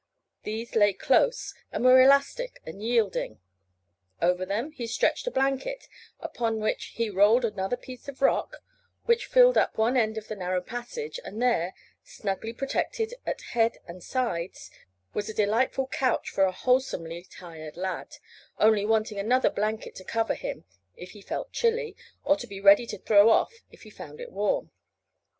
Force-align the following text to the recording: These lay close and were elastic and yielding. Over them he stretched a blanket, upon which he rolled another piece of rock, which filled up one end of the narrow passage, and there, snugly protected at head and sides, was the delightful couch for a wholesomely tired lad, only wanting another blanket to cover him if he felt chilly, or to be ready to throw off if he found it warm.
These 0.41 0.73
lay 0.75 0.93
close 0.93 1.53
and 1.71 1.85
were 1.85 2.01
elastic 2.01 2.59
and 2.65 2.81
yielding. 2.81 3.39
Over 4.19 4.47
them 4.47 4.71
he 4.71 4.87
stretched 4.87 5.27
a 5.27 5.31
blanket, 5.31 5.87
upon 6.19 6.59
which 6.59 6.93
he 6.95 7.11
rolled 7.11 7.45
another 7.45 7.77
piece 7.77 8.07
of 8.07 8.19
rock, 8.19 8.63
which 9.05 9.27
filled 9.27 9.59
up 9.59 9.77
one 9.77 9.95
end 9.95 10.17
of 10.17 10.27
the 10.27 10.35
narrow 10.35 10.59
passage, 10.59 11.19
and 11.23 11.39
there, 11.39 11.75
snugly 12.03 12.51
protected 12.51 13.13
at 13.27 13.41
head 13.53 13.77
and 13.87 14.03
sides, 14.03 14.71
was 15.13 15.27
the 15.27 15.35
delightful 15.35 15.85
couch 15.85 16.31
for 16.31 16.45
a 16.45 16.51
wholesomely 16.51 17.21
tired 17.21 17.77
lad, 17.77 18.15
only 18.57 18.83
wanting 18.87 19.19
another 19.19 19.51
blanket 19.51 19.93
to 19.97 20.03
cover 20.03 20.33
him 20.33 20.65
if 20.97 21.11
he 21.11 21.21
felt 21.21 21.51
chilly, 21.53 21.95
or 22.23 22.35
to 22.37 22.47
be 22.47 22.59
ready 22.59 22.87
to 22.87 22.97
throw 22.97 23.29
off 23.29 23.53
if 23.71 23.83
he 23.83 23.91
found 23.91 24.19
it 24.19 24.31
warm. 24.31 24.71